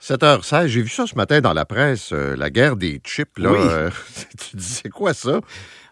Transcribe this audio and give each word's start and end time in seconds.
7h16, 0.00 0.66
j'ai 0.66 0.82
vu 0.82 0.88
ça 0.88 1.06
ce 1.06 1.14
matin 1.14 1.40
dans 1.40 1.54
la 1.54 1.64
presse, 1.64 2.10
euh, 2.12 2.36
la 2.36 2.50
guerre 2.50 2.76
des 2.76 3.00
chips. 3.04 3.38
Là, 3.38 3.52
Oui. 3.52 3.58
euh, 3.60 3.90
tu 4.50 4.56
dis, 4.56 4.80
c'est 4.82 4.90
quoi 4.90 5.14
ça? 5.14 5.40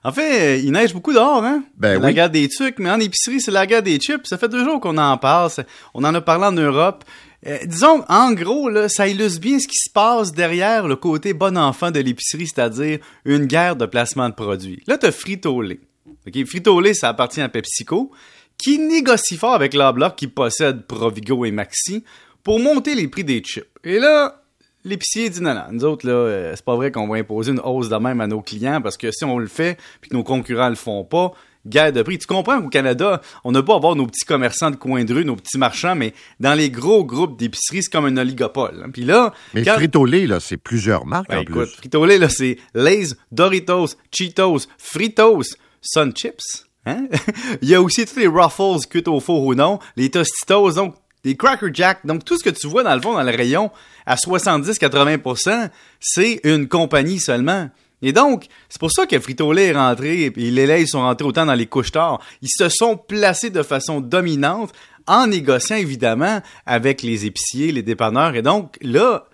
En 0.05 0.13
fait, 0.13 0.61
il 0.61 0.73
neige 0.73 0.93
beaucoup 0.93 1.13
dehors, 1.13 1.45
hein? 1.45 1.63
Ben 1.77 2.01
la 2.01 2.09
oui. 2.09 2.15
guerre 2.15 2.29
des 2.29 2.49
trucs, 2.49 2.79
mais 2.79 2.91
en 2.91 2.99
épicerie, 3.01 3.41
c'est 3.41 3.53
la 3.53 3.67
guerre 3.67 3.83
des 3.83 3.99
chips. 3.99 4.27
Ça 4.27 4.37
fait 4.37 4.49
deux 4.49 4.65
jours 4.65 4.81
qu'on 4.81 4.99
en 4.99 5.17
parle. 5.17 5.51
On 5.95 6.03
en 6.05 6.15
a 6.15 6.21
parlé 6.21 6.45
en 6.47 6.53
Europe. 6.53 7.05
Euh, 7.47 7.59
disons, 7.65 8.05
en 8.09 8.33
gros, 8.33 8.69
là, 8.69 8.89
ça 8.89 9.07
illustre 9.09 9.41
bien 9.41 9.59
ce 9.61 9.67
qui 9.69 9.77
se 9.79 9.91
passe 9.91 10.33
derrière 10.33 10.87
le 10.89 10.97
côté 10.97 11.33
bon 11.35 11.57
enfant 11.57 11.91
de 11.91 12.01
l'épicerie, 12.01 12.47
c'est-à-dire 12.49 12.99
une 13.25 13.47
guerre 13.47 13.77
de 13.77 13.87
placement 13.87 14.29
de 14.29 14.35
produits. 14.35 14.83
Là, 14.89 14.99
t'as 14.99 15.11
Frito-Lay. 15.13 15.81
OK? 16.27 16.45
Frito-Lay, 16.47 16.95
ça 16.95 17.09
appartient 17.09 17.41
à 17.41 17.49
PepsiCo, 17.49 18.11
qui 18.59 18.79
négocie 18.79 19.37
fort 19.37 19.55
avec 19.55 19.73
la 19.73 19.93
bloc 19.93 20.17
qui 20.17 20.27
possède 20.29 20.87
Provigo 20.87 21.45
et 21.45 21.51
Maxi 21.53 22.05
pour 22.45 22.59
monter 22.61 22.95
les 22.95 23.09
prix 23.09 23.25
des 23.25 23.41
chips. 23.41 23.65
Et 23.85 23.99
là, 23.99 24.43
l'épicier 24.85 25.31
dit 25.31 25.41
non, 25.43 25.55
non, 25.55 25.63
nous 25.71 25.85
autres, 25.85 26.07
là, 26.07 26.13
euh, 26.13 26.53
c'est 26.57 26.65
pas 26.65 26.77
vrai 26.77 26.91
qu'on 26.91 27.07
va 27.09 27.17
imposer 27.17 27.53
une 27.53 27.61
hausse 27.61 27.89
de 27.89 27.97
même 27.97 28.21
à 28.21 28.27
nos 28.27 28.41
clients 28.41 28.81
parce 28.81 28.97
que 28.97 29.11
si 29.13 29.25
on 29.25 29.39
le 29.39 29.47
fait 29.47 29.79
puis 30.01 30.11
que 30.11 30.17
nos 30.17 30.25
concurrents 30.25 30.69
le 30.69 30.75
font 30.75 31.05
pas, 31.05 31.33
guerre 31.65 31.93
de 31.93 32.03
prix. 32.03 32.19
Tu 32.19 32.27
comprends 32.27 32.61
qu'au 32.61 32.69
Canada, 32.71 33.21
on 33.45 33.53
n'a 33.53 33.63
pas 33.63 33.75
à 33.75 33.77
avoir 33.77 33.95
nos 33.95 34.07
petits 34.09 34.25
commerçants 34.25 34.73
de 34.73 34.77
coin 34.77 35.05
de 35.05 35.15
rue, 35.15 35.25
nos 35.25 35.37
petits 35.37 35.59
marchands, 35.59 35.95
mais 35.95 36.13
dans 36.41 36.55
les 36.55 36.71
gros 36.71 37.05
groupes 37.05 37.39
d'épicerie, 37.39 37.85
c'est 37.85 37.91
comme 37.93 38.07
un 38.07 38.17
oligopole. 38.17 38.83
hein. 38.85 38.91
Puis 38.93 39.05
là, 39.05 39.33
Mais 39.55 39.63
quand- 39.63 39.75
Frito-Lay, 39.75 40.27
là, 40.27 40.41
c'est 40.41 40.57
plusieurs 40.57 41.07
marques 41.07 41.29
ben, 41.31 41.39
en 41.39 41.43
écoute, 41.43 41.55
plus. 41.55 41.77
Frito-Lay, 41.77 42.19
là, 42.19 42.29
c'est 42.29 42.57
Lay's, 42.75 43.15
Doritos, 43.31 43.91
Cheetos, 44.11 44.67
Fritos, 44.77 45.55
Sun 45.81 46.13
Chips. 46.17 46.67
Hein? 46.85 47.07
Il 47.63 47.69
y 47.69 47.77
a 47.77 47.81
aussi 47.81 48.05
tous 48.07 48.17
les 48.19 48.27
Ruffles, 48.27 48.85
cuites 48.91 49.07
au 49.07 49.21
four 49.21 49.45
ou 49.45 49.55
non, 49.55 49.79
les 49.97 50.11
Tostitos, 50.11 50.73
donc 50.73 50.97
les 51.25 51.37
Cracker 51.37 51.69
Jack. 51.73 52.05
Donc, 52.07 52.25
tout 52.25 52.37
ce 52.39 52.45
que 52.45 52.51
tu 52.51 52.67
vois, 52.67 52.83
dans 52.83 52.95
le 52.95 53.01
fond, 53.01 53.15
dans 53.15 53.23
le 53.23 53.31
rayon, 53.37 53.71
à 54.07 54.17
70-80%, 54.17 55.71
c'est 56.01 56.41
une 56.45 56.69
compagnie 56.69 57.21
seulement. 57.21 57.71
Et 58.05 58.13
donc, 58.13 58.47
c'est 58.69 58.81
pour 58.81 58.91
ça 58.91 59.07
que 59.07 59.19
Frito-Lay 59.19 59.67
est 59.67 59.73
rentré, 59.77 60.25
et 60.25 60.31
les 60.31 60.67
Lay's 60.67 60.91
sont 60.91 61.01
rentrés 61.03 61.25
autant 61.27 61.47
dans 61.47 61.55
les 61.55 61.67
couches 61.67 61.93
tard. 61.93 62.21
Ils 62.43 62.49
se 62.51 62.69
sont 62.69 62.97
placés 62.97 63.51
de 63.51 63.63
façon 63.63 64.01
dominante 64.01 64.73
en 65.07 65.29
négociant, 65.29 65.77
évidemment, 65.77 66.41
avec 66.67 67.03
les 67.03 67.27
épiciers, 67.27 67.71
les 67.71 67.83
dépanneurs. 67.83 68.35
Et 68.35 68.43
donc, 68.43 68.77
là, 68.83 69.27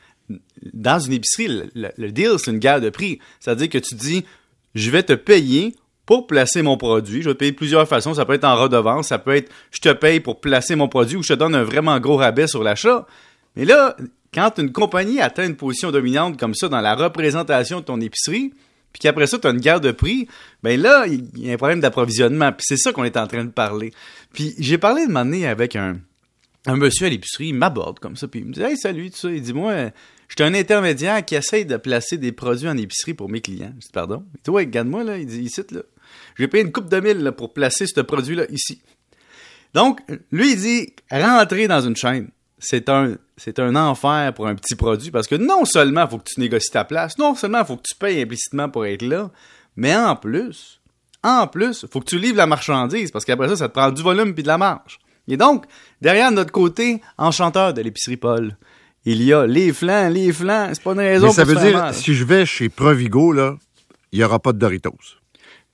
dans 0.74 0.98
une 0.98 1.14
épicerie, 1.14 1.48
le- 1.74 1.90
le 1.96 2.12
deal, 2.12 2.32
c'est 2.38 2.50
une 2.50 2.58
guerre 2.58 2.82
de 2.82 2.90
prix. 2.90 3.18
C'est-à-dire 3.40 3.70
que 3.70 3.78
tu 3.78 3.94
dis, 3.94 4.24
je 4.74 4.90
vais 4.90 5.02
te 5.02 5.14
payer 5.14 5.74
pour 6.08 6.26
placer 6.26 6.62
mon 6.62 6.78
produit. 6.78 7.20
Je 7.20 7.28
vais 7.28 7.34
te 7.34 7.38
payer 7.40 7.50
de 7.50 7.56
plusieurs 7.56 7.86
façons. 7.86 8.14
Ça 8.14 8.24
peut 8.24 8.32
être 8.32 8.44
en 8.44 8.56
redevance, 8.56 9.08
ça 9.08 9.18
peut 9.18 9.36
être, 9.36 9.52
je 9.70 9.80
te 9.80 9.92
paye 9.92 10.20
pour 10.20 10.40
placer 10.40 10.74
mon 10.74 10.88
produit 10.88 11.18
ou 11.18 11.22
je 11.22 11.34
te 11.34 11.38
donne 11.38 11.54
un 11.54 11.64
vraiment 11.64 12.00
gros 12.00 12.16
rabais 12.16 12.46
sur 12.46 12.62
l'achat. 12.62 13.06
Mais 13.56 13.66
là, 13.66 13.94
quand 14.32 14.58
une 14.58 14.72
compagnie 14.72 15.20
atteint 15.20 15.44
une 15.44 15.56
position 15.56 15.90
dominante 15.90 16.40
comme 16.40 16.54
ça 16.54 16.70
dans 16.70 16.80
la 16.80 16.94
représentation 16.94 17.80
de 17.80 17.84
ton 17.84 18.00
épicerie, 18.00 18.54
puis 18.90 19.00
qu'après 19.00 19.26
ça, 19.26 19.38
tu 19.38 19.46
as 19.48 19.50
une 19.50 19.60
guerre 19.60 19.82
de 19.82 19.90
prix, 19.90 20.26
ben 20.62 20.80
là, 20.80 21.04
il 21.06 21.28
y 21.36 21.50
a 21.50 21.52
un 21.52 21.58
problème 21.58 21.80
d'approvisionnement. 21.80 22.52
Puis 22.52 22.64
c'est 22.66 22.78
ça 22.78 22.90
qu'on 22.90 23.04
est 23.04 23.18
en 23.18 23.26
train 23.26 23.44
de 23.44 23.50
parler. 23.50 23.92
Puis 24.32 24.54
j'ai 24.58 24.78
parlé 24.78 25.06
de 25.06 25.12
m'amener 25.12 25.46
avec 25.46 25.76
un, 25.76 25.98
un 26.64 26.76
monsieur 26.76 27.08
à 27.08 27.10
l'épicerie, 27.10 27.48
il 27.48 27.54
m'aborde 27.54 27.98
comme 27.98 28.16
ça, 28.16 28.28
puis 28.28 28.40
il 28.40 28.46
me 28.46 28.52
dit 28.54 28.62
Hey, 28.62 28.78
salut, 28.78 29.10
tout 29.10 29.18
ça. 29.18 29.30
Il 29.30 29.42
dit 29.42 29.52
Moi, 29.52 29.72
euh, 29.72 29.90
je 30.28 30.34
suis 30.34 30.44
un 30.44 30.54
intermédiaire 30.54 31.24
qui 31.24 31.34
essaye 31.34 31.64
de 31.64 31.76
placer 31.76 32.18
des 32.18 32.32
produits 32.32 32.68
en 32.68 32.76
épicerie 32.76 33.14
pour 33.14 33.28
mes 33.28 33.40
clients. 33.40 33.72
Je 33.76 33.86
dis 33.86 33.92
Pardon 33.92 34.24
Il 34.34 34.42
dit 34.42 34.50
Ouais, 34.50 34.64
regarde-moi, 34.64 35.02
là. 35.02 35.18
Il 35.18 35.26
dit 35.26 35.40
Ici, 35.40 35.62
là. 35.70 35.80
J'ai 36.38 36.48
payé 36.48 36.64
une 36.64 36.72
coupe 36.72 36.88
de 36.88 37.00
mille 37.00 37.22
là, 37.22 37.32
pour 37.32 37.52
placer 37.52 37.86
ce 37.86 38.00
produit-là 38.00 38.44
ici. 38.50 38.80
Donc, 39.74 40.00
lui, 40.30 40.52
il 40.52 40.58
dit 40.58 40.94
Rentrer 41.10 41.66
dans 41.66 41.80
une 41.80 41.96
chaîne, 41.96 42.30
c'est 42.58 42.88
un. 42.88 43.16
C'est 43.40 43.60
un 43.60 43.76
enfer 43.76 44.34
pour 44.34 44.48
un 44.48 44.56
petit 44.56 44.74
produit 44.74 45.12
parce 45.12 45.28
que 45.28 45.36
non 45.36 45.64
seulement 45.64 46.02
il 46.06 46.10
faut 46.10 46.18
que 46.18 46.28
tu 46.28 46.40
négocies 46.40 46.72
ta 46.72 46.84
place, 46.84 47.16
non 47.16 47.36
seulement 47.36 47.60
il 47.60 47.64
faut 47.64 47.76
que 47.76 47.86
tu 47.88 47.94
payes 47.94 48.20
implicitement 48.20 48.68
pour 48.68 48.84
être 48.84 49.02
là, 49.02 49.30
mais 49.76 49.94
en 49.94 50.16
plus, 50.16 50.80
en 51.22 51.46
plus, 51.46 51.86
faut 51.88 52.00
que 52.00 52.06
tu 52.06 52.18
livres 52.18 52.36
la 52.36 52.46
marchandise 52.46 53.12
parce 53.12 53.24
qu'après 53.24 53.48
ça, 53.48 53.54
ça 53.54 53.68
te 53.68 53.74
prend 53.74 53.92
du 53.92 54.02
volume 54.02 54.34
puis 54.34 54.42
de 54.42 54.48
la 54.48 54.58
marge. 54.58 54.98
Et 55.28 55.36
donc, 55.36 55.66
derrière 56.00 56.32
notre 56.32 56.50
côté 56.50 57.00
enchanteur 57.16 57.74
de 57.74 57.80
l'épicerie 57.80 58.16
Paul, 58.16 58.56
il 59.12 59.22
y 59.22 59.32
a 59.32 59.46
les 59.46 59.72
flancs, 59.72 60.08
les 60.08 60.32
flancs. 60.32 60.70
C'est 60.72 60.82
pas 60.82 60.92
une 60.92 60.98
raison 61.00 61.26
Mais 61.28 61.32
ça 61.32 61.44
pour 61.44 61.54
veut 61.54 61.60
dire, 61.60 61.76
mal. 61.78 61.94
si 61.94 62.14
je 62.14 62.24
vais 62.24 62.44
chez 62.46 62.68
Provigo, 62.68 63.32
là, 63.32 63.56
il 64.12 64.18
n'y 64.18 64.24
aura 64.24 64.38
pas 64.38 64.52
de 64.52 64.58
Doritos. 64.58 64.96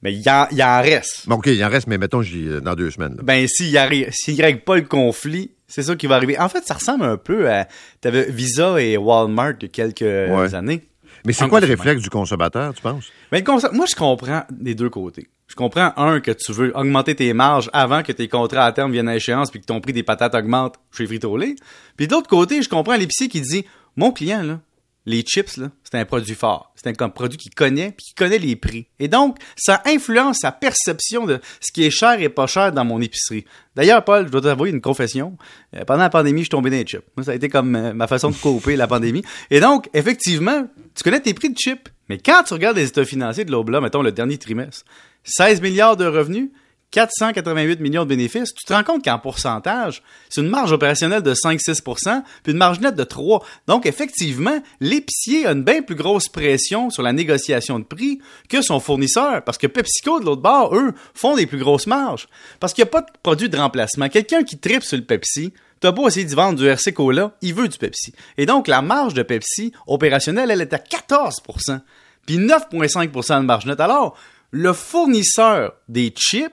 Mais 0.02 0.12
il 0.12 0.20
y, 0.20 0.28
en- 0.30 0.46
il 0.50 0.58
y 0.58 0.62
en 0.62 0.82
reste. 0.82 1.26
Bon, 1.26 1.36
OK, 1.36 1.46
il 1.46 1.64
en 1.64 1.68
reste, 1.70 1.86
mais 1.86 1.96
mettons, 1.96 2.20
euh, 2.22 2.60
dans 2.60 2.74
deux 2.74 2.90
semaines. 2.90 3.14
là. 3.16 3.22
Ben, 3.22 3.46
s'il 3.48 3.78
s'il 4.12 4.42
règle 4.42 4.60
pas 4.60 4.76
le 4.76 4.82
conflit, 4.82 5.50
c'est 5.66 5.82
ça 5.82 5.96
qui 5.96 6.06
va 6.06 6.16
arriver. 6.16 6.38
En 6.38 6.48
fait, 6.50 6.62
ça 6.66 6.74
ressemble 6.74 7.04
un 7.04 7.16
peu 7.16 7.50
à. 7.50 7.66
T'avais 8.02 8.30
Visa 8.30 8.78
et 8.82 8.98
Walmart 8.98 9.54
il 9.60 9.62
y 9.62 9.64
a 9.64 9.68
quelques 9.68 10.02
Ouais. 10.02 10.54
années. 10.54 10.82
Mais 11.24 11.32
c'est 11.32 11.48
quoi 11.48 11.60
le 11.60 11.66
réflexe 11.66 12.02
du 12.02 12.10
consommateur, 12.10 12.74
tu 12.74 12.82
penses? 12.82 13.06
Mais 13.32 13.38
le 13.38 13.44
concept- 13.44 13.72
moi, 13.74 13.86
je 13.88 13.94
comprends 13.94 14.42
des 14.50 14.74
deux 14.74 14.90
côtés. 14.90 15.28
Je 15.48 15.54
comprends, 15.54 15.92
un, 15.96 16.20
que 16.20 16.30
tu 16.32 16.52
veux 16.52 16.76
augmenter 16.76 17.14
tes 17.14 17.32
marges 17.32 17.70
avant 17.72 18.02
que 18.02 18.12
tes 18.12 18.28
contrats 18.28 18.64
à 18.64 18.72
terme 18.72 18.92
viennent 18.92 19.08
à 19.08 19.16
échéance 19.16 19.50
puis 19.50 19.60
que 19.60 19.66
ton 19.66 19.80
prix 19.80 19.92
des 19.92 20.02
patates 20.02 20.34
augmente 20.34 20.76
chez 20.96 21.06
Frito-Lay. 21.06 21.56
Puis 21.96 22.08
d'autre 22.08 22.28
côté, 22.28 22.60
je 22.62 22.68
comprends 22.68 22.96
l'épicier 22.96 23.28
qui 23.28 23.40
dit, 23.40 23.64
mon 23.96 24.10
client, 24.10 24.42
là, 24.42 24.60
les 25.06 25.22
chips, 25.22 25.60
c'est 25.82 25.98
un 25.98 26.04
produit 26.04 26.34
fort. 26.34 26.72
C'est 26.76 27.00
un 27.00 27.08
produit 27.08 27.38
qu'il 27.38 27.54
connaît 27.54 27.92
puis 27.92 28.06
qui 28.08 28.14
connaît 28.14 28.38
les 28.38 28.56
prix. 28.56 28.86
Et 28.98 29.08
donc, 29.08 29.38
ça 29.56 29.82
influence 29.86 30.38
sa 30.40 30.52
perception 30.52 31.26
de 31.26 31.40
ce 31.60 31.72
qui 31.72 31.84
est 31.84 31.90
cher 31.90 32.20
et 32.20 32.28
pas 32.28 32.46
cher 32.46 32.72
dans 32.72 32.84
mon 32.84 33.00
épicerie. 33.00 33.44
D'ailleurs, 33.76 34.04
Paul, 34.04 34.26
je 34.26 34.32
dois 34.32 34.40
t'avouer 34.40 34.70
une 34.70 34.80
confession. 34.80 35.36
Euh, 35.74 35.84
pendant 35.84 36.02
la 36.02 36.10
pandémie, 36.10 36.40
je 36.40 36.44
suis 36.44 36.50
tombé 36.50 36.70
dans 36.70 36.76
les 36.76 36.84
chips. 36.84 37.04
Ça 37.22 37.32
a 37.32 37.34
été 37.34 37.48
comme 37.48 37.74
euh, 37.76 37.92
ma 37.92 38.06
façon 38.06 38.30
de 38.30 38.36
couper 38.36 38.76
la 38.76 38.86
pandémie. 38.86 39.22
Et 39.50 39.60
donc, 39.60 39.88
effectivement, 39.94 40.66
tu 40.94 41.02
connais 41.02 41.20
tes 41.20 41.34
prix 41.34 41.50
de 41.50 41.58
chips. 41.58 41.88
Mais 42.08 42.18
quand 42.18 42.42
tu 42.44 42.54
regardes 42.54 42.76
les 42.76 42.88
états 42.88 43.04
financiers 43.04 43.44
de 43.44 43.50
l'Obla, 43.50 43.80
mettons 43.80 44.02
le 44.02 44.12
dernier 44.12 44.38
trimestre, 44.38 44.84
16 45.24 45.60
milliards 45.62 45.96
de 45.96 46.06
revenus, 46.06 46.50
488 46.94 47.80
millions 47.80 48.04
de 48.04 48.08
bénéfices, 48.08 48.54
tu 48.54 48.64
te 48.64 48.72
rends 48.72 48.84
compte 48.84 49.04
qu'en 49.04 49.18
pourcentage, 49.18 50.02
c'est 50.30 50.40
une 50.40 50.48
marge 50.48 50.72
opérationnelle 50.72 51.22
de 51.22 51.34
5-6% 51.34 52.22
puis 52.42 52.52
une 52.52 52.58
marge 52.58 52.80
nette 52.80 52.94
de 52.94 53.04
3 53.04 53.44
Donc, 53.66 53.84
effectivement, 53.84 54.62
l'épicier 54.80 55.46
a 55.46 55.52
une 55.52 55.64
bien 55.64 55.82
plus 55.82 55.96
grosse 55.96 56.28
pression 56.28 56.90
sur 56.90 57.02
la 57.02 57.12
négociation 57.12 57.78
de 57.78 57.84
prix 57.84 58.20
que 58.48 58.62
son 58.62 58.78
fournisseur, 58.78 59.42
parce 59.42 59.58
que 59.58 59.66
PepsiCo, 59.66 60.20
de 60.20 60.24
l'autre 60.24 60.42
bord, 60.42 60.74
eux, 60.74 60.94
font 61.14 61.34
des 61.34 61.46
plus 61.46 61.58
grosses 61.58 61.86
marges. 61.86 62.28
Parce 62.60 62.72
qu'il 62.72 62.84
n'y 62.84 62.88
a 62.88 62.92
pas 62.92 63.02
de 63.02 63.10
produit 63.22 63.48
de 63.48 63.56
remplacement. 63.56 64.08
Quelqu'un 64.08 64.44
qui 64.44 64.58
tripe 64.58 64.84
sur 64.84 64.96
le 64.96 65.04
Pepsi, 65.04 65.52
T'as 65.80 65.90
beau 65.90 66.08
essayer 66.08 66.24
d'y 66.24 66.34
vendre 66.34 66.58
du 66.58 66.66
RC 66.66 66.94
Cola, 66.94 67.32
il 67.42 67.52
veut 67.52 67.68
du 67.68 67.76
Pepsi. 67.76 68.14
Et 68.38 68.46
donc, 68.46 68.68
la 68.68 68.80
marge 68.80 69.12
de 69.12 69.22
Pepsi 69.22 69.70
opérationnelle, 69.86 70.50
elle 70.50 70.62
est 70.62 70.72
à 70.72 70.78
14% 70.78 71.80
puis 72.26 72.38
9,5% 72.38 73.40
de 73.40 73.46
marge 73.46 73.66
nette. 73.66 73.80
Alors, 73.80 74.16
le 74.50 74.72
fournisseur 74.72 75.74
des 75.88 76.12
chips, 76.16 76.52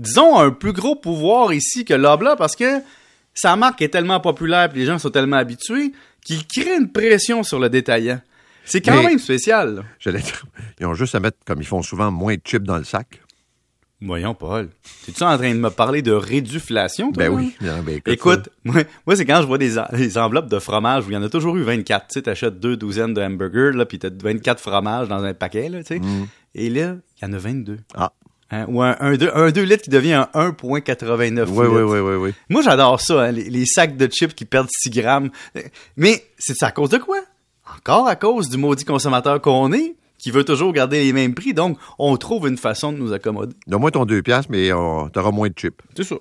disons, 0.00 0.38
un 0.38 0.50
plus 0.50 0.72
gros 0.72 0.96
pouvoir 0.96 1.52
ici 1.52 1.84
que 1.84 1.94
Lobla 1.94 2.36
parce 2.36 2.56
que 2.56 2.80
sa 3.34 3.54
marque 3.56 3.80
est 3.82 3.88
tellement 3.88 4.20
populaire 4.20 4.70
et 4.74 4.78
les 4.78 4.86
gens 4.86 4.98
sont 4.98 5.10
tellement 5.10 5.36
habitués 5.36 5.92
qu'il 6.24 6.46
crée 6.46 6.76
une 6.76 6.90
pression 6.90 7.42
sur 7.42 7.58
le 7.58 7.68
détaillant. 7.70 8.20
C'est 8.64 8.80
quand 8.80 8.96
Mais- 8.96 9.08
même 9.10 9.18
spécial. 9.18 9.82
là. 10.04 10.12
Ils 10.80 10.86
ont 10.86 10.94
juste 10.94 11.14
à 11.14 11.20
mettre, 11.20 11.38
comme 11.46 11.60
ils 11.60 11.66
font 11.66 11.82
souvent, 11.82 12.10
moins 12.10 12.34
de 12.34 12.40
chips 12.44 12.62
dans 12.64 12.76
le 12.78 12.84
sac. 12.84 13.20
Voyons, 14.02 14.34
Paul. 14.34 14.70
T'es-tu 15.04 15.22
en 15.24 15.36
train 15.36 15.50
de 15.54 15.58
me 15.60 15.68
parler 15.68 16.00
de 16.00 16.12
réduflation, 16.12 17.12
toi? 17.12 17.24
Ben 17.24 17.34
oui. 17.34 17.54
Non, 17.60 17.82
ben, 17.82 18.00
Écoute, 18.06 18.48
moi, 18.64 18.82
moi, 19.06 19.14
c'est 19.14 19.26
quand 19.26 19.42
je 19.42 19.46
vois 19.46 19.58
des, 19.58 19.78
en- 19.78 19.86
des 19.92 20.16
enveloppes 20.16 20.48
de 20.48 20.58
fromage 20.58 21.06
où 21.06 21.10
il 21.10 21.14
y 21.14 21.16
en 21.18 21.22
a 21.22 21.28
toujours 21.28 21.56
eu 21.58 21.62
24. 21.62 22.06
Tu 22.08 22.14
sais, 22.14 22.22
t'achètes 22.22 22.58
deux 22.60 22.78
douzaines 22.78 23.12
de 23.12 23.20
hamburgers, 23.20 23.72
là, 23.76 23.84
puis 23.84 23.98
t'as 23.98 24.08
24 24.10 24.58
fromages 24.58 25.08
dans 25.08 25.22
un 25.22 25.34
paquet, 25.34 25.68
là, 25.68 25.82
tu 25.84 25.96
sais. 25.96 26.00
Et 26.54 26.70
là, 26.70 26.96
il 27.20 27.24
y 27.24 27.30
en 27.30 27.32
a 27.34 27.38
22. 27.38 27.78
Ah. 27.94 28.12
Hein, 28.52 28.64
ou 28.68 28.82
un, 28.82 28.96
un, 29.00 29.14
deux, 29.16 29.30
un 29.32 29.50
2 29.50 29.62
litres 29.62 29.84
qui 29.84 29.90
devient 29.90 30.24
un 30.34 30.50
1,89 30.50 30.50
Oui, 30.50 31.34
litres. 31.34 31.46
oui, 31.48 31.82
oui, 31.82 31.98
oui, 32.00 32.14
oui. 32.16 32.34
Moi, 32.48 32.62
j'adore 32.62 33.00
ça, 33.00 33.22
hein, 33.22 33.30
les, 33.32 33.48
les 33.48 33.64
sacs 33.66 33.96
de 33.96 34.08
chips 34.08 34.34
qui 34.34 34.44
perdent 34.44 34.68
6 34.70 34.90
grammes. 34.90 35.30
Mais 35.96 36.24
c'est 36.38 36.60
à 36.64 36.72
cause 36.72 36.90
de 36.90 36.98
quoi? 36.98 37.18
Encore 37.76 38.08
à 38.08 38.16
cause 38.16 38.48
du 38.48 38.56
maudit 38.56 38.84
consommateur 38.84 39.40
qu'on 39.40 39.72
est, 39.72 39.94
qui 40.18 40.32
veut 40.32 40.44
toujours 40.44 40.72
garder 40.72 41.02
les 41.04 41.12
mêmes 41.12 41.34
prix. 41.34 41.54
Donc, 41.54 41.78
on 41.98 42.16
trouve 42.16 42.48
une 42.48 42.58
façon 42.58 42.92
de 42.92 42.98
nous 42.98 43.12
accommoder. 43.12 43.54
Donne-moi 43.68 43.92
ton 43.92 44.04
deux 44.04 44.20
piastres, 44.22 44.50
mais 44.50 44.66
tu 44.68 44.72
auras 44.72 45.30
moins 45.30 45.48
de 45.48 45.54
chips. 45.56 45.80
C'est 45.96 46.02
ça. 46.04 46.16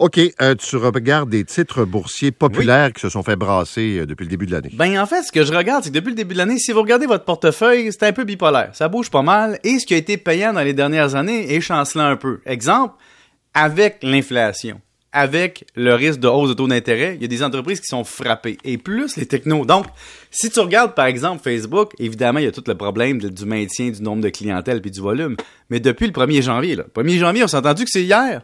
OK, 0.00 0.18
euh, 0.40 0.54
tu 0.54 0.76
regardes 0.76 1.28
des 1.28 1.44
titres 1.44 1.84
boursiers 1.84 2.30
populaires 2.32 2.90
qui 2.90 3.02
se 3.02 3.10
sont 3.10 3.22
fait 3.22 3.36
brasser 3.36 3.98
euh, 3.98 4.06
depuis 4.06 4.24
le 4.24 4.30
début 4.30 4.46
de 4.46 4.52
l'année. 4.52 4.70
Ben, 4.72 4.98
en 4.98 5.04
fait, 5.04 5.22
ce 5.24 5.30
que 5.30 5.44
je 5.44 5.52
regarde, 5.52 5.84
c'est 5.84 5.90
que 5.90 5.94
depuis 5.94 6.08
le 6.08 6.14
début 6.16 6.32
de 6.32 6.38
l'année, 6.38 6.56
si 6.58 6.72
vous 6.72 6.80
regardez 6.80 7.04
votre 7.04 7.26
portefeuille, 7.26 7.92
c'est 7.92 8.04
un 8.04 8.12
peu 8.12 8.24
bipolaire. 8.24 8.70
Ça 8.72 8.88
bouge 8.88 9.10
pas 9.10 9.20
mal. 9.20 9.58
Et 9.62 9.78
ce 9.78 9.84
qui 9.84 9.92
a 9.92 9.98
été 9.98 10.16
payant 10.16 10.54
dans 10.54 10.62
les 10.62 10.72
dernières 10.72 11.16
années 11.16 11.54
est 11.54 11.60
chancelant 11.60 12.04
un 12.06 12.16
peu. 12.16 12.40
Exemple, 12.46 12.94
avec 13.52 13.98
l'inflation, 14.02 14.80
avec 15.12 15.66
le 15.74 15.94
risque 15.94 16.20
de 16.20 16.28
hausse 16.28 16.48
de 16.48 16.54
taux 16.54 16.66
d'intérêt, 16.68 17.16
il 17.16 17.20
y 17.20 17.24
a 17.26 17.28
des 17.28 17.42
entreprises 17.42 17.80
qui 17.80 17.88
sont 17.88 18.04
frappées. 18.04 18.56
Et 18.64 18.78
plus 18.78 19.16
les 19.18 19.26
technos. 19.26 19.66
Donc, 19.66 19.84
si 20.30 20.48
tu 20.48 20.60
regardes, 20.60 20.94
par 20.94 21.06
exemple, 21.06 21.42
Facebook, 21.44 21.92
évidemment, 21.98 22.38
il 22.38 22.46
y 22.46 22.48
a 22.48 22.52
tout 22.52 22.64
le 22.66 22.74
problème 22.74 23.20
de- 23.20 23.28
du 23.28 23.44
maintien 23.44 23.90
du 23.90 24.00
nombre 24.00 24.22
de 24.22 24.30
clientèle 24.30 24.80
puis 24.80 24.90
du 24.90 25.00
volume. 25.00 25.36
Mais 25.68 25.78
depuis 25.78 26.06
le 26.06 26.12
1er 26.12 26.40
janvier, 26.40 26.76
là, 26.76 26.84
1er 26.94 27.18
janvier, 27.18 27.44
on 27.44 27.48
s'est 27.48 27.58
entendu 27.58 27.84
que 27.84 27.90
c'est 27.92 28.04
hier. 28.04 28.40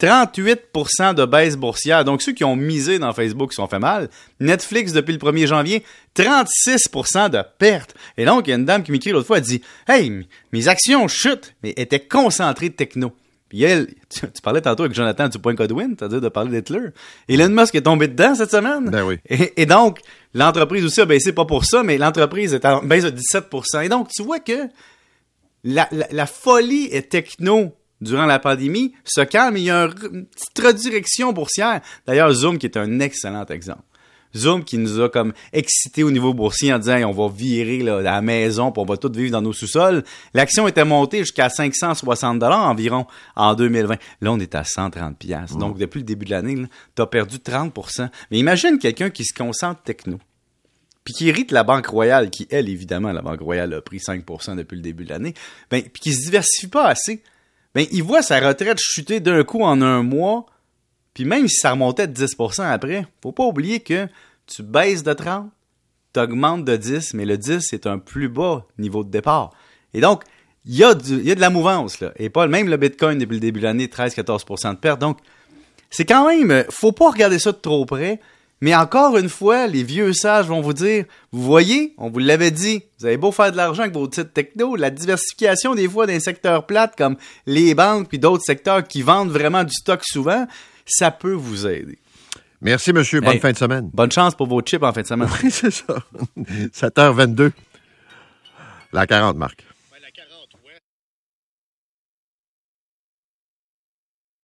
38% 0.00 1.14
de 1.14 1.24
baisse 1.24 1.56
boursière. 1.56 2.04
Donc, 2.04 2.22
ceux 2.22 2.32
qui 2.32 2.44
ont 2.44 2.56
misé 2.56 2.98
dans 2.98 3.12
Facebook 3.12 3.52
se 3.52 3.56
sont 3.56 3.68
fait 3.68 3.78
mal. 3.78 4.10
Netflix, 4.40 4.92
depuis 4.92 5.12
le 5.12 5.18
1er 5.18 5.46
janvier, 5.46 5.84
36% 6.16 7.30
de 7.30 7.42
perte. 7.58 7.94
Et 8.16 8.24
donc, 8.24 8.46
il 8.46 8.50
y 8.50 8.52
a 8.52 8.56
une 8.56 8.64
dame 8.64 8.82
qui 8.82 8.92
m'écrit 8.92 9.10
l'autre 9.10 9.26
fois, 9.26 9.38
elle 9.38 9.44
dit 9.44 9.62
«Hey, 9.88 10.26
mes 10.52 10.68
actions 10.68 11.06
chutent, 11.08 11.54
mais 11.62 11.74
étaient 11.76 12.00
concentrées 12.00 12.70
de 12.70 12.74
techno.» 12.74 13.12
Puis 13.48 13.62
elle, 13.62 13.86
tu, 14.08 14.26
parlais 14.42 14.60
tantôt 14.60 14.82
avec 14.82 14.96
Jonathan 14.96 15.28
du 15.28 15.38
point 15.38 15.54
Godwin, 15.54 15.94
c'est-à-dire 15.96 16.20
de 16.20 16.28
parler 16.28 16.50
d'Hitler. 16.50 16.88
Elon 17.28 17.50
Musk 17.50 17.74
est 17.76 17.82
tombé 17.82 18.08
dedans 18.08 18.34
cette 18.34 18.50
semaine. 18.50 18.90
Ben 18.90 19.04
oui. 19.04 19.18
Et, 19.28 19.66
donc, 19.66 20.00
l'entreprise 20.32 20.84
aussi 20.84 21.00
a 21.00 21.04
baissé, 21.04 21.32
pas 21.32 21.44
pour 21.44 21.64
ça, 21.64 21.84
mais 21.84 21.98
l'entreprise 21.98 22.52
est 22.52 22.64
en 22.64 22.82
baisse 22.82 23.04
de 23.04 23.10
17%. 23.10 23.84
Et 23.84 23.88
donc, 23.88 24.08
tu 24.08 24.22
vois 24.22 24.40
que 24.40 24.68
la, 25.62 25.88
la 26.10 26.26
folie 26.26 26.88
est 26.90 27.10
techno 27.10 27.72
durant 28.04 28.26
la 28.26 28.38
pandémie 28.38 28.94
se 29.04 29.22
calme. 29.22 29.56
Il 29.56 29.64
y 29.64 29.70
a 29.70 29.84
une 29.84 30.26
petite 30.26 30.58
redirection 30.62 31.32
boursière. 31.32 31.80
D'ailleurs, 32.06 32.32
Zoom, 32.32 32.58
qui 32.58 32.66
est 32.66 32.76
un 32.76 33.00
excellent 33.00 33.46
exemple. 33.46 33.82
Zoom 34.36 34.64
qui 34.64 34.78
nous 34.78 35.00
a 35.00 35.08
comme 35.08 35.32
excité 35.52 36.02
au 36.02 36.10
niveau 36.10 36.34
boursier 36.34 36.72
en 36.72 36.78
disant 36.78 36.96
on 37.04 37.12
va 37.12 37.32
virer 37.32 37.78
là, 37.78 38.00
la 38.00 38.20
maison 38.20 38.72
pour 38.72 38.82
on 38.82 38.86
va 38.86 38.96
tout 38.96 39.10
vivre 39.12 39.30
dans 39.30 39.42
nos 39.42 39.52
sous-sols. 39.52 40.02
L'action 40.34 40.66
était 40.68 40.84
montée 40.84 41.20
jusqu'à 41.20 41.48
560 41.48 42.38
dollars 42.38 42.68
environ 42.68 43.06
en 43.36 43.54
2020. 43.54 43.96
Là, 44.20 44.32
on 44.32 44.38
est 44.40 44.54
à 44.54 44.64
130 44.64 45.16
pièces. 45.18 45.56
Donc 45.56 45.78
depuis 45.78 45.98
le 45.98 46.04
début 46.04 46.24
de 46.24 46.30
l'année, 46.30 46.66
tu 46.96 47.02
as 47.02 47.06
perdu 47.06 47.36
30% 47.36 48.08
Mais 48.30 48.38
imagine 48.38 48.78
quelqu'un 48.78 49.10
qui 49.10 49.24
se 49.24 49.34
concentre 49.34 49.82
techno. 49.82 50.18
Puis 51.04 51.12
qui 51.14 51.28
hérite 51.28 51.52
la 51.52 51.64
Banque 51.64 51.86
Royale, 51.86 52.30
qui, 52.30 52.48
elle, 52.50 52.70
évidemment, 52.70 53.12
la 53.12 53.20
Banque 53.20 53.40
Royale 53.40 53.74
a 53.74 53.82
pris 53.82 53.98
5% 53.98 54.56
depuis 54.56 54.76
le 54.76 54.82
début 54.82 55.04
de 55.04 55.10
l'année, 55.10 55.34
ben, 55.70 55.82
puis 55.82 56.00
qui 56.00 56.12
se 56.14 56.24
diversifie 56.24 56.68
pas 56.68 56.86
assez 56.86 57.22
ben, 57.74 57.86
il 57.90 58.02
voit 58.02 58.22
sa 58.22 58.40
retraite 58.40 58.78
chuter 58.78 59.20
d'un 59.20 59.42
coup 59.44 59.62
en 59.62 59.82
un 59.82 60.02
mois, 60.02 60.46
puis 61.12 61.24
même 61.24 61.48
si 61.48 61.56
ça 61.56 61.72
remontait 61.72 62.06
de 62.06 62.14
10% 62.14 62.62
après, 62.62 63.06
faut 63.22 63.32
pas 63.32 63.44
oublier 63.44 63.80
que 63.80 64.08
tu 64.46 64.62
baisses 64.62 65.02
de 65.02 65.12
30, 65.12 65.50
tu 66.12 66.20
augmentes 66.20 66.64
de 66.64 66.76
10, 66.76 67.14
mais 67.14 67.24
le 67.24 67.36
10, 67.38 67.60
c'est 67.60 67.86
un 67.86 67.98
plus 67.98 68.28
bas 68.28 68.66
niveau 68.78 69.02
de 69.04 69.10
départ. 69.10 69.52
Et 69.92 70.00
donc, 70.00 70.22
il 70.64 70.76
y, 70.76 70.84
a 70.84 70.94
y 71.06 71.30
a 71.30 71.34
de 71.34 71.40
la 71.40 71.50
mouvance, 71.50 72.00
là. 72.00 72.12
Et 72.16 72.30
pas 72.30 72.46
même 72.46 72.68
le 72.68 72.76
Bitcoin 72.76 73.18
depuis 73.18 73.34
le 73.34 73.40
début 73.40 73.60
de 73.60 73.64
l'année, 73.64 73.86
13-14% 73.86 74.74
de 74.74 74.78
perte. 74.78 75.00
Donc, 75.00 75.18
c'est 75.90 76.04
quand 76.04 76.26
même, 76.26 76.64
faut 76.70 76.92
pas 76.92 77.10
regarder 77.10 77.38
ça 77.38 77.52
de 77.52 77.58
trop 77.58 77.84
près. 77.84 78.20
Mais 78.60 78.74
encore 78.74 79.18
une 79.18 79.28
fois, 79.28 79.66
les 79.66 79.82
vieux 79.82 80.12
sages 80.12 80.46
vont 80.46 80.60
vous 80.60 80.72
dire, 80.72 81.04
vous 81.32 81.42
voyez, 81.42 81.94
on 81.98 82.08
vous 82.08 82.18
l'avait 82.18 82.50
dit, 82.50 82.82
vous 82.98 83.06
avez 83.06 83.16
beau 83.16 83.32
faire 83.32 83.52
de 83.52 83.56
l'argent 83.56 83.82
avec 83.82 83.94
vos 83.94 84.06
titres 84.06 84.32
techno, 84.32 84.76
la 84.76 84.90
diversification 84.90 85.74
des 85.74 85.88
fois 85.88 86.06
d'un 86.06 86.20
secteur 86.20 86.66
plate 86.66 86.94
comme 86.96 87.16
les 87.46 87.74
banques 87.74 88.08
puis 88.08 88.18
d'autres 88.18 88.44
secteurs 88.44 88.84
qui 88.84 89.02
vendent 89.02 89.30
vraiment 89.30 89.64
du 89.64 89.74
stock 89.74 90.00
souvent, 90.04 90.46
ça 90.86 91.10
peut 91.10 91.32
vous 91.32 91.66
aider. 91.66 91.98
Merci, 92.62 92.94
monsieur. 92.94 93.20
Bonne 93.20 93.40
fin 93.40 93.52
de 93.52 93.58
semaine. 93.58 93.90
Bonne 93.92 94.10
chance 94.10 94.34
pour 94.34 94.46
vos 94.46 94.62
chips 94.62 94.82
en 94.82 94.92
fin 94.92 95.02
de 95.02 95.06
semaine. 95.06 95.28
Oui, 95.42 95.50
c'est 95.50 95.70
ça. 95.70 95.96
7h22. 96.38 97.52
La 98.92 99.06
40, 99.06 99.36
Marc. 99.36 99.64